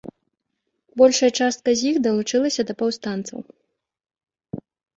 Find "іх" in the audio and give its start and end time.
1.91-1.95